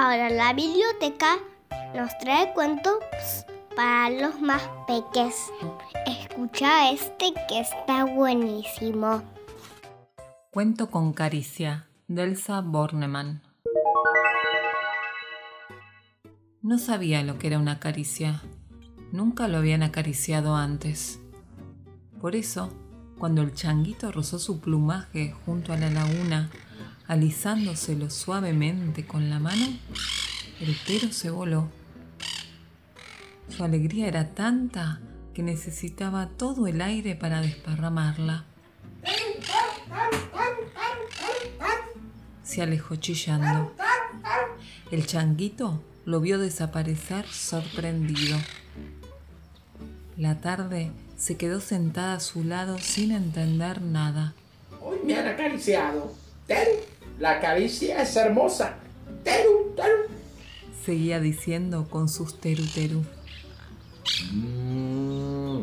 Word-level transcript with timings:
Ahora 0.00 0.30
la 0.30 0.52
biblioteca 0.52 1.38
nos 1.92 2.16
trae 2.18 2.52
cuentos 2.54 2.94
para 3.74 4.10
los 4.10 4.40
más 4.40 4.62
peques. 4.86 5.34
Escucha 6.06 6.92
este 6.92 7.34
que 7.48 7.58
está 7.58 8.04
buenísimo. 8.04 9.24
Cuento 10.52 10.88
con 10.88 11.12
caricia, 11.12 11.88
Delsa 12.06 12.60
Bornemann. 12.60 13.42
No 16.62 16.78
sabía 16.78 17.24
lo 17.24 17.40
que 17.40 17.48
era 17.48 17.58
una 17.58 17.80
caricia. 17.80 18.40
Nunca 19.10 19.48
lo 19.48 19.58
habían 19.58 19.82
acariciado 19.82 20.54
antes. 20.54 21.18
Por 22.20 22.36
eso, 22.36 22.72
cuando 23.18 23.42
el 23.42 23.52
changuito 23.52 24.12
rozó 24.12 24.38
su 24.38 24.60
plumaje 24.60 25.34
junto 25.44 25.72
a 25.72 25.76
la 25.76 25.90
laguna, 25.90 26.50
alisándoselo 27.08 28.10
suavemente 28.10 29.06
con 29.06 29.30
la 29.30 29.40
mano, 29.40 29.66
el 30.60 30.76
tero 30.86 31.10
se 31.10 31.30
voló. 31.30 31.68
Su 33.48 33.64
alegría 33.64 34.06
era 34.06 34.34
tanta 34.34 35.00
que 35.32 35.42
necesitaba 35.42 36.28
todo 36.28 36.66
el 36.66 36.82
aire 36.82 37.14
para 37.14 37.40
desparramarla. 37.40 38.44
Se 42.42 42.62
alejó 42.62 42.96
chillando. 42.96 43.74
El 44.90 45.06
changuito 45.06 45.82
lo 46.04 46.20
vio 46.20 46.38
desaparecer 46.38 47.26
sorprendido. 47.26 48.38
La 50.16 50.40
tarde 50.40 50.92
se 51.16 51.36
quedó 51.36 51.60
sentada 51.60 52.14
a 52.14 52.20
su 52.20 52.44
lado 52.44 52.78
sin 52.78 53.12
entender 53.12 53.80
nada. 53.80 54.34
Hoy 54.80 54.98
me 55.04 55.16
han 55.16 55.28
acariciado. 55.28 56.14
Teru, 56.46 56.70
la 57.18 57.40
caricia 57.40 58.02
es 58.02 58.16
hermosa. 58.16 58.76
Teru, 59.24 59.74
Teru. 59.76 60.18
Seguía 60.84 61.20
diciendo 61.20 61.86
con 61.90 62.08
sus 62.08 62.40
teru 62.40 62.64
teru. 62.64 63.04
Mm. 64.32 65.60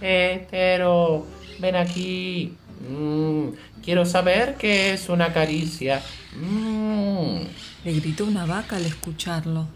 Eh, 0.00 0.46
Teru, 0.50 1.26
ven 1.60 1.76
aquí. 1.76 2.56
Mm, 2.88 3.48
quiero 3.82 4.06
saber 4.06 4.56
qué 4.56 4.94
es 4.94 5.08
una 5.08 5.32
caricia. 5.32 6.02
Mm. 6.36 7.42
Le 7.84 7.92
gritó 7.92 8.24
una 8.24 8.46
vaca 8.46 8.76
al 8.76 8.86
escucharlo. 8.86 9.68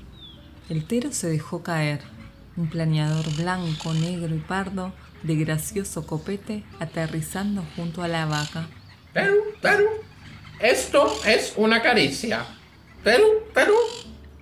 El 0.68 0.84
tero 0.86 1.12
se 1.12 1.28
dejó 1.28 1.62
caer. 1.62 2.00
Un 2.56 2.70
planeador 2.70 3.28
blanco, 3.36 3.92
negro 3.92 4.34
y 4.34 4.38
pardo 4.38 4.92
de 5.22 5.36
gracioso 5.36 6.06
copete 6.06 6.62
aterrizando 6.80 7.64
junto 7.76 8.02
a 8.02 8.08
la 8.08 8.24
vaca. 8.24 8.66
Teru, 9.12 9.42
Teru, 9.60 9.88
esto 10.60 11.14
es 11.26 11.52
una 11.56 11.82
caricia. 11.82 12.46
Teru, 13.04 13.44
Teru. 13.54 13.76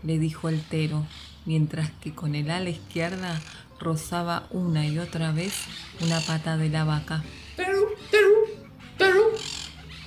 le 0.02 0.18
dijo 0.18 0.48
el 0.48 0.62
tero, 0.62 1.06
mientras 1.44 1.90
que 2.00 2.14
con 2.14 2.34
el 2.34 2.50
ala 2.50 2.70
izquierda 2.70 3.40
rozaba 3.80 4.46
una 4.50 4.86
y 4.86 4.98
otra 4.98 5.32
vez 5.32 5.52
una 6.00 6.20
pata 6.20 6.56
de 6.56 6.68
la 6.68 6.84
vaca. 6.84 7.22
Teru, 7.56 7.88
Teru, 8.10 8.46
Teru. 8.96 9.24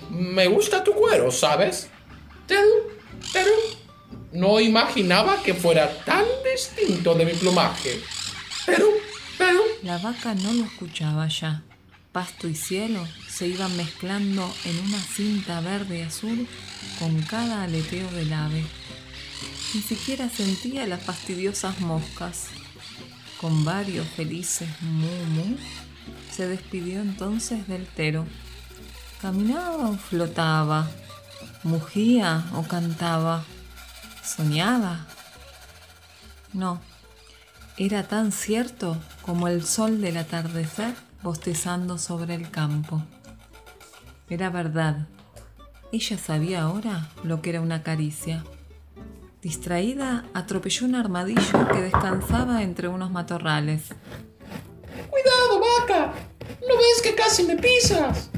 Me 0.09 0.47
gusta 0.47 0.83
tu 0.83 0.93
cuero, 0.93 1.31
¿sabes? 1.31 1.89
Teru, 2.47 2.89
Teru. 3.31 3.51
No 4.31 4.59
imaginaba 4.59 5.41
que 5.43 5.53
fuera 5.53 6.03
tan 6.03 6.25
distinto 6.51 7.13
de 7.15 7.25
mi 7.25 7.33
plumaje. 7.33 8.01
Teru, 8.65 8.91
Teru. 9.37 9.61
La 9.83 9.97
vaca 9.97 10.33
no 10.35 10.53
lo 10.53 10.63
escuchaba 10.63 11.27
ya. 11.27 11.63
Pasto 12.17 12.47
y 12.47 12.55
cielo 12.55 13.07
se 13.29 13.47
iban 13.47 13.77
mezclando 13.77 14.51
en 14.65 14.79
una 14.87 14.97
cinta 14.97 15.61
verde 15.61 15.99
y 15.99 16.01
azul 16.01 16.47
con 16.97 17.21
cada 17.21 17.61
aleteo 17.61 18.09
del 18.09 18.33
ave. 18.33 18.65
Ni 19.75 19.81
siquiera 19.83 20.27
sentía 20.27 20.87
las 20.87 21.03
fastidiosas 21.03 21.79
moscas. 21.79 22.47
Con 23.39 23.63
varios 23.63 24.07
felices 24.07 24.67
mu 24.81 25.25
mu, 25.25 25.57
se 26.31 26.47
despidió 26.47 27.01
entonces 27.01 27.67
del 27.67 27.85
tero. 27.85 28.25
Caminaba 29.21 29.87
o 29.87 29.95
flotaba, 29.95 30.89
mugía 31.61 32.47
o 32.55 32.63
cantaba, 32.63 33.45
soñaba. 34.25 35.05
No, 36.51 36.81
era 37.77 38.07
tan 38.07 38.31
cierto 38.31 38.97
como 39.21 39.47
el 39.47 39.63
sol 39.63 40.01
del 40.01 40.17
atardecer 40.17 41.06
bostezando 41.27 41.97
sobre 41.97 42.35
el 42.35 42.49
campo. 42.49 43.03
Era 44.29 44.49
verdad. 44.49 45.07
Ella 45.91 46.17
sabía 46.17 46.61
ahora 46.61 47.09
lo 47.21 47.41
que 47.41 47.49
era 47.49 47.59
una 47.59 47.83
caricia. 47.83 48.45
Distraída, 49.41 50.23
atropelló 50.33 50.85
un 50.85 50.95
armadillo 50.95 51.67
que 51.73 51.81
descansaba 51.81 52.63
entre 52.63 52.87
unos 52.87 53.11
matorrales. 53.11 53.89
Cuidado, 55.09 55.59
vaca. 55.59 56.13
¿No 56.61 56.77
ves 56.77 57.01
que 57.03 57.13
casi 57.13 57.43
me 57.43 57.57
pisas? 57.57 58.29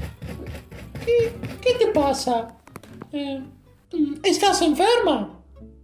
¿Qué, 1.05 1.31
qué 1.61 1.73
te 1.75 1.87
pasa? 1.91 2.57
Eh, 3.11 3.43
¿Estás 4.23 4.63
enferma? 4.63 5.39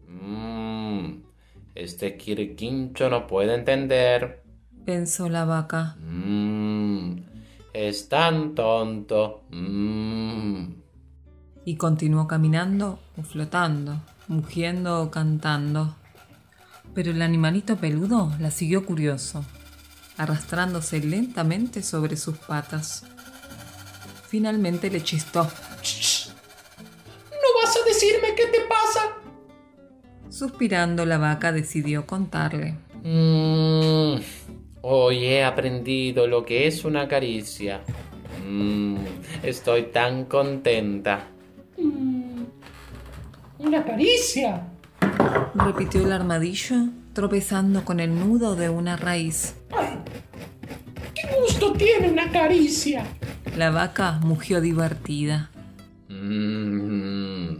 Mmm, 0.08 1.22
este 1.76 2.18
quirquincho 2.18 3.12
no 3.12 3.28
puede 3.28 3.54
entender. 3.54 4.44
Pensó 4.86 5.30
la 5.30 5.46
vaca. 5.46 5.96
Mmm, 6.00 6.45
es 7.76 8.08
tan 8.08 8.56
tonto. 8.56 9.44
Mmm. 9.52 10.66
Y 11.66 11.76
continuó 11.76 12.28
caminando 12.28 13.00
o 13.18 13.24
flotando, 13.24 14.02
mugiendo 14.28 15.02
o 15.02 15.12
cantando. 15.12 15.96
Pero 16.94 17.12
el 17.12 17.22
animalito 17.22 17.76
peludo 17.76 18.32
la 18.40 18.50
siguió 18.52 18.86
curioso, 18.86 19.44
arrastrándose 20.18 21.02
lentamente 21.02 21.84
sobre 21.84 22.16
sus 22.16 22.38
patas. 22.38 23.04
Finalmente 24.30 24.90
le 24.90 25.04
chistó. 25.04 25.44
¿No 25.44 25.50
vas 27.62 27.76
a 27.76 27.86
decirme 27.86 28.36
qué 28.36 28.46
te 28.48 28.60
pasa? 28.70 29.18
Suspirando, 30.30 31.06
la 31.06 31.18
vaca 31.18 31.52
decidió 31.52 32.06
contarle. 32.06 32.78
Mmm, 33.04 33.75
hoy 34.88 35.26
he 35.26 35.44
aprendido 35.44 36.28
lo 36.28 36.46
que 36.46 36.68
es 36.68 36.86
una 36.86 37.08
caricia. 37.08 37.82
Mmm, 38.48 38.98
estoy 39.42 39.84
tan 39.84 40.26
contenta. 40.26 41.26
¿Una 43.58 43.84
caricia? 43.84 44.68
Repitió 45.56 46.04
el 46.04 46.12
armadillo, 46.12 46.76
tropezando 47.14 47.84
con 47.84 48.00
el 48.00 48.14
nudo 48.14 48.56
de 48.56 48.70
una 48.70 48.96
raíz. 48.96 49.56
Ay, 49.72 49.98
¿Qué 51.16 51.36
gusto 51.40 51.74
tiene 51.74 52.12
una 52.12 52.32
caricia? 52.32 53.08
La 53.58 53.72
vaca 53.72 54.20
mugió 54.22 54.62
divertida. 54.62 55.50
Mm, 56.10 57.56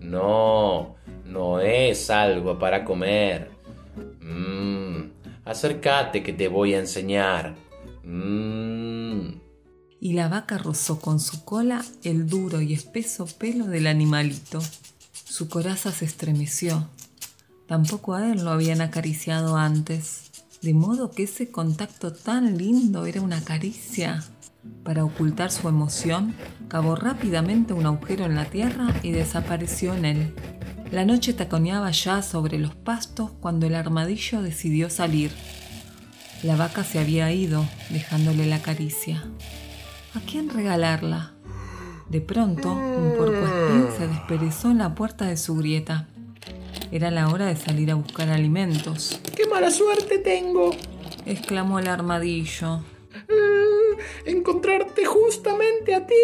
no, 0.00 0.96
no 1.24 1.60
es 1.60 2.10
algo 2.10 2.58
para 2.58 2.84
comer. 2.84 3.50
Mm, 4.20 4.99
acércate 5.44 6.22
que 6.22 6.32
te 6.32 6.48
voy 6.48 6.74
a 6.74 6.80
enseñar. 6.80 7.56
Mm. 8.04 9.40
Y 10.00 10.12
la 10.14 10.28
vaca 10.28 10.56
rozó 10.58 11.00
con 11.00 11.20
su 11.20 11.44
cola 11.44 11.84
el 12.02 12.26
duro 12.26 12.60
y 12.60 12.72
espeso 12.72 13.26
pelo 13.26 13.66
del 13.66 13.86
animalito. 13.86 14.60
Su 15.12 15.48
coraza 15.48 15.92
se 15.92 16.06
estremeció. 16.06 16.88
Tampoco 17.66 18.14
a 18.14 18.32
él 18.32 18.44
lo 18.44 18.50
habían 18.50 18.80
acariciado 18.80 19.56
antes, 19.56 20.30
de 20.62 20.74
modo 20.74 21.10
que 21.10 21.24
ese 21.24 21.50
contacto 21.50 22.12
tan 22.12 22.58
lindo 22.58 23.06
era 23.06 23.20
una 23.20 23.42
caricia. 23.44 24.24
Para 24.82 25.04
ocultar 25.04 25.50
su 25.50 25.68
emoción, 25.68 26.34
cavó 26.68 26.96
rápidamente 26.96 27.72
un 27.72 27.86
agujero 27.86 28.24
en 28.24 28.34
la 28.34 28.46
tierra 28.46 28.94
y 29.02 29.12
desapareció 29.12 29.94
en 29.94 30.04
él. 30.04 30.34
La 30.92 31.04
noche 31.04 31.32
taconeaba 31.32 31.92
ya 31.92 32.20
sobre 32.20 32.58
los 32.58 32.74
pastos 32.74 33.30
cuando 33.40 33.66
el 33.66 33.76
armadillo 33.76 34.42
decidió 34.42 34.90
salir. 34.90 35.30
La 36.42 36.56
vaca 36.56 36.82
se 36.82 36.98
había 36.98 37.30
ido, 37.32 37.64
dejándole 37.90 38.46
la 38.46 38.60
caricia. 38.60 39.22
¿A 40.14 40.20
quién 40.20 40.50
regalarla? 40.50 41.34
De 42.08 42.20
pronto, 42.20 42.72
un 42.72 43.14
puercoespín 43.16 43.86
se 43.96 44.08
desperezó 44.08 44.72
en 44.72 44.78
la 44.78 44.96
puerta 44.96 45.26
de 45.26 45.36
su 45.36 45.54
grieta. 45.54 46.08
Era 46.90 47.12
la 47.12 47.28
hora 47.28 47.46
de 47.46 47.54
salir 47.54 47.92
a 47.92 47.94
buscar 47.94 48.28
alimentos, 48.28 49.20
¡Qué 49.36 49.46
mala 49.46 49.70
suerte 49.70 50.18
tengo! 50.18 50.72
exclamó 51.24 51.78
el 51.78 51.86
armadillo. 51.86 52.78
Mm, 53.28 54.28
encontrarte 54.28 55.04
justamente 55.04 55.94
a 55.94 56.04
ti. 56.04 56.14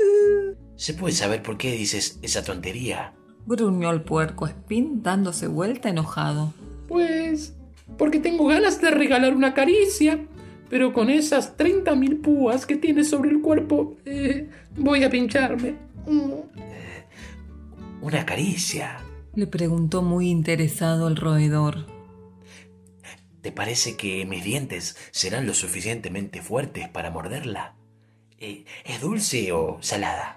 Mm. 0.00 0.56
¿Se 0.74 0.94
puede 0.94 1.14
saber 1.14 1.44
por 1.44 1.56
qué 1.58 1.70
dices 1.72 2.18
esa 2.22 2.42
tontería? 2.42 3.15
Gruñó 3.46 3.90
el 3.90 4.02
puercoespín 4.02 5.02
dándose 5.02 5.46
vuelta 5.46 5.88
enojado. 5.88 6.52
Pues 6.88 7.54
porque 7.96 8.18
tengo 8.18 8.46
ganas 8.46 8.80
de 8.80 8.90
regalar 8.90 9.34
una 9.34 9.54
caricia, 9.54 10.26
pero 10.68 10.92
con 10.92 11.08
esas 11.08 11.56
30.000 11.56 12.20
púas 12.20 12.66
que 12.66 12.76
tienes 12.76 13.08
sobre 13.08 13.30
el 13.30 13.40
cuerpo, 13.40 13.96
eh, 14.04 14.50
voy 14.76 15.04
a 15.04 15.10
pincharme. 15.10 15.76
Mm. 16.06 16.32
Una 18.02 18.26
caricia. 18.26 18.98
Le 19.34 19.46
preguntó 19.46 20.02
muy 20.02 20.28
interesado 20.28 21.08
el 21.08 21.16
roedor. 21.16 21.86
¿Te 23.42 23.52
parece 23.52 23.96
que 23.96 24.26
mis 24.26 24.42
dientes 24.42 24.96
serán 25.12 25.46
lo 25.46 25.54
suficientemente 25.54 26.42
fuertes 26.42 26.88
para 26.88 27.10
morderla? 27.10 27.76
Eh, 28.38 28.64
¿Es 28.84 29.00
dulce 29.00 29.52
o 29.52 29.78
salada? 29.80 30.36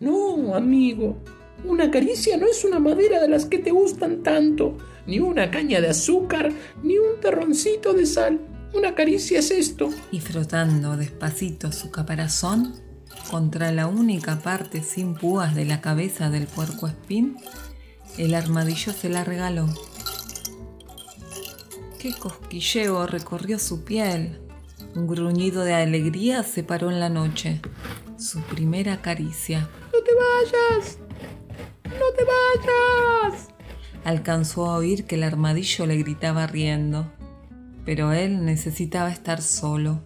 No, 0.00 0.54
amigo. 0.54 1.16
Una 1.64 1.90
caricia 1.90 2.36
no 2.36 2.46
es 2.46 2.64
una 2.64 2.78
madera 2.78 3.20
de 3.20 3.28
las 3.28 3.46
que 3.46 3.58
te 3.58 3.70
gustan 3.70 4.22
tanto, 4.22 4.76
ni 5.06 5.18
una 5.18 5.50
caña 5.50 5.80
de 5.80 5.88
azúcar, 5.88 6.52
ni 6.82 6.98
un 6.98 7.20
terroncito 7.20 7.92
de 7.94 8.06
sal. 8.06 8.40
Una 8.74 8.94
caricia 8.94 9.40
es 9.40 9.50
esto. 9.50 9.90
Y 10.12 10.20
frotando 10.20 10.96
despacito 10.96 11.72
su 11.72 11.90
caparazón 11.90 12.74
contra 13.30 13.72
la 13.72 13.86
única 13.86 14.38
parte 14.38 14.82
sin 14.82 15.14
púas 15.14 15.54
de 15.54 15.64
la 15.64 15.80
cabeza 15.80 16.30
del 16.30 16.46
puerco 16.46 16.86
espín, 16.86 17.36
el 18.18 18.34
armadillo 18.34 18.92
se 18.92 19.08
la 19.08 19.24
regaló. 19.24 19.66
Qué 21.98 22.14
cosquilleo 22.14 23.06
recorrió 23.06 23.58
su 23.58 23.84
piel. 23.84 24.38
Un 24.94 25.06
gruñido 25.06 25.64
de 25.64 25.74
alegría 25.74 26.44
se 26.44 26.62
paró 26.62 26.90
en 26.90 27.00
la 27.00 27.08
noche. 27.08 27.60
Su 28.18 28.40
primera 28.42 29.02
caricia. 29.02 29.68
¡No 29.92 30.00
te 30.02 30.10
vayas! 30.14 30.98
¡No 32.18 32.24
te 32.24 32.66
vayas! 32.66 33.48
Alcanzó 34.04 34.70
a 34.70 34.76
oír 34.76 35.04
que 35.04 35.16
el 35.16 35.22
armadillo 35.22 35.86
le 35.86 35.96
gritaba 35.96 36.46
riendo, 36.46 37.12
pero 37.84 38.12
él 38.12 38.44
necesitaba 38.44 39.10
estar 39.10 39.42
solo. 39.42 40.00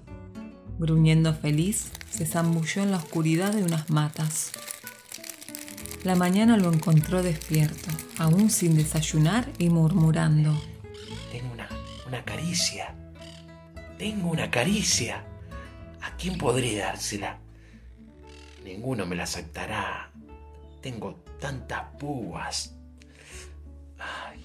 Gruñendo 0.79 1.33
feliz, 1.35 1.93
se 2.11 2.27
zambulló 2.27 2.83
en 2.83 2.91
la 2.91 2.97
oscuridad 2.97 3.53
de 3.53 3.63
unas 3.63 3.91
matas. 3.91 4.53
La 6.05 6.17
mañana 6.17 6.57
lo 6.57 6.73
encontró 6.73 7.23
despierto, 7.23 7.91
aún 8.19 8.51
sin 8.51 8.77
desayunar 8.77 9.49
y 9.59 9.71
murmurando. 9.71 10.61
Tengo 11.31 11.53
una, 11.53 11.69
una 12.09 12.25
caricia. 12.25 12.95
Tengo 13.99 14.31
una 14.31 14.51
caricia. 14.51 15.25
¿A 16.01 16.17
quién 16.17 16.37
podré 16.37 16.77
dársela? 16.77 17.39
Ninguno 18.65 19.07
me 19.07 19.15
la 19.15 19.25
aceptará. 19.25 20.11
Tengo 20.83 21.23
tantas 21.41 21.83
púas. 21.99 22.75
Ay, 23.99 24.41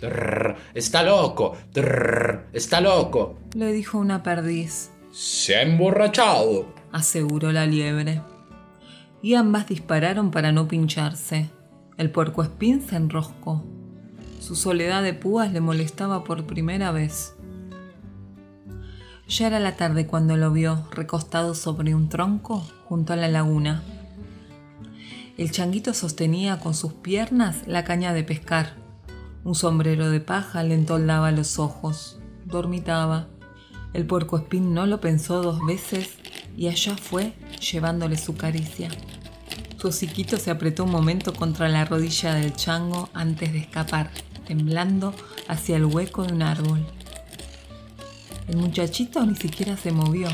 Trrr, 0.00 0.56
está 0.74 1.02
loco. 1.02 1.56
Trrr, 1.72 2.48
está 2.52 2.80
loco. 2.80 3.38
Le 3.54 3.72
dijo 3.72 3.98
una 3.98 4.22
perdiz, 4.22 4.90
Se 5.12 5.56
ha 5.56 5.62
emborrachado. 5.62 6.74
aseguró 6.92 7.52
la 7.52 7.66
liebre. 7.66 8.20
Y 9.22 9.34
ambas 9.34 9.68
dispararon 9.68 10.30
para 10.30 10.50
no 10.50 10.66
pincharse. 10.66 11.50
El 11.96 12.10
puercoespín 12.10 12.80
se 12.80 12.96
enroscó. 12.96 13.64
Su 14.40 14.56
soledad 14.56 15.02
de 15.02 15.12
púas 15.14 15.52
le 15.52 15.60
molestaba 15.60 16.24
por 16.24 16.46
primera 16.46 16.90
vez. 16.90 17.34
Ya 19.28 19.46
era 19.46 19.60
la 19.60 19.76
tarde 19.76 20.06
cuando 20.06 20.36
lo 20.36 20.50
vio 20.50 20.88
recostado 20.90 21.54
sobre 21.54 21.94
un 21.94 22.08
tronco 22.08 22.66
junto 22.86 23.12
a 23.12 23.16
la 23.16 23.28
laguna. 23.28 23.82
El 25.40 25.50
changuito 25.50 25.94
sostenía 25.94 26.60
con 26.60 26.74
sus 26.74 26.92
piernas 26.92 27.66
la 27.66 27.82
caña 27.82 28.12
de 28.12 28.22
pescar. 28.22 28.76
Un 29.42 29.54
sombrero 29.54 30.10
de 30.10 30.20
paja 30.20 30.62
le 30.62 30.74
entoldaba 30.74 31.30
los 31.30 31.58
ojos. 31.58 32.18
Dormitaba. 32.44 33.26
El 33.94 34.06
puercoespín 34.06 34.74
no 34.74 34.84
lo 34.84 35.00
pensó 35.00 35.42
dos 35.42 35.64
veces 35.64 36.10
y 36.58 36.68
allá 36.68 36.94
fue 36.94 37.32
llevándole 37.58 38.18
su 38.18 38.36
caricia. 38.36 38.90
Su 39.78 39.88
hociquito 39.88 40.36
se 40.36 40.50
apretó 40.50 40.84
un 40.84 40.90
momento 40.90 41.32
contra 41.32 41.70
la 41.70 41.86
rodilla 41.86 42.34
del 42.34 42.52
chango 42.52 43.08
antes 43.14 43.50
de 43.50 43.60
escapar, 43.60 44.10
temblando 44.46 45.14
hacia 45.48 45.76
el 45.76 45.86
hueco 45.86 46.22
de 46.22 46.34
un 46.34 46.42
árbol. 46.42 46.86
El 48.46 48.58
muchachito 48.58 49.24
ni 49.24 49.36
siquiera 49.36 49.78
se 49.78 49.90
movió, 49.90 50.28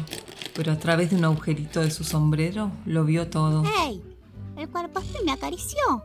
pero 0.52 0.72
a 0.72 0.80
través 0.80 1.10
de 1.10 1.16
un 1.16 1.26
agujerito 1.26 1.80
de 1.80 1.92
su 1.92 2.02
sombrero 2.02 2.72
lo 2.84 3.04
vio 3.04 3.28
todo. 3.28 3.62
¡Hey! 3.78 4.02
El 4.56 4.68
cuerpo 4.68 5.02
me 5.24 5.32
acarició. 5.32 6.02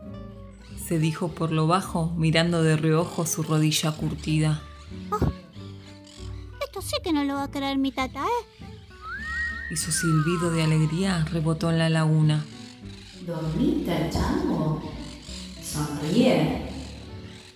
Se 0.86 0.98
dijo 0.98 1.28
por 1.28 1.52
lo 1.52 1.66
bajo, 1.66 2.12
mirando 2.16 2.62
de 2.62 2.76
reojo 2.76 3.26
su 3.26 3.42
rodilla 3.42 3.92
curtida. 3.92 4.62
Esto 6.62 6.82
sí 6.82 6.96
que 7.02 7.12
no 7.12 7.24
lo 7.24 7.34
va 7.34 7.44
a 7.44 7.50
creer 7.50 7.78
mi 7.78 7.92
tata, 7.92 8.24
¿eh? 8.24 8.62
y 9.72 9.76
su 9.76 9.90
silbido 9.90 10.50
de 10.50 10.62
alegría 10.62 11.24
rebotó 11.30 11.70
en 11.70 11.78
la 11.78 11.88
laguna. 11.88 12.44
¿Dormita 13.26 14.10
chango? 14.10 14.82
Sonríe. 15.62 16.68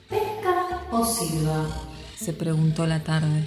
¿Pesca 0.08 0.82
o 0.90 1.04
silba? 1.04 1.66
Se 2.16 2.32
preguntó 2.32 2.86
la 2.86 3.02
tarde 3.02 3.46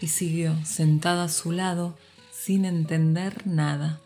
y 0.00 0.06
siguió 0.06 0.54
sentada 0.64 1.24
a 1.24 1.28
su 1.28 1.52
lado 1.52 1.98
sin 2.32 2.64
entender 2.64 3.46
nada. 3.46 4.00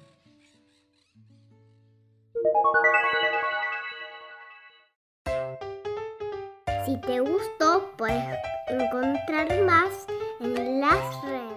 Si 6.85 6.97
te 6.97 7.21
gustó, 7.21 7.93
puedes 7.99 8.38
encontrar 8.69 9.62
más 9.65 10.06
en 10.41 10.81
las 10.81 11.23
redes. 11.23 11.50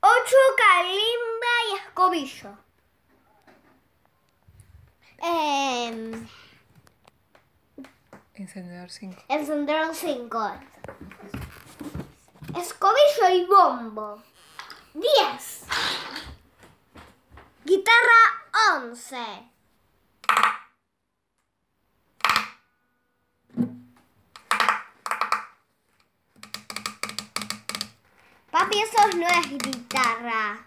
Ocho 0.00 0.36
calimba 0.56 1.54
y 1.68 1.74
escobillo. 1.76 2.50
Eh, 5.18 6.26
encendedor 8.34 8.90
5. 8.90 9.22
Encendedor 9.28 9.94
5. 9.94 10.52
Escobillo 12.56 13.28
y 13.34 13.44
bombo. 13.46 14.22
10 14.94 15.66
once. 18.74 19.16
Papi, 28.50 28.80
eso 28.80 29.16
no 29.18 29.26
es 29.26 29.48
guitarra. 29.50 30.65